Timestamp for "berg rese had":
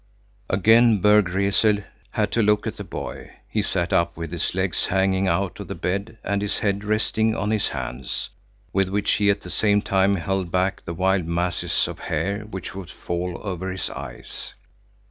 0.99-2.31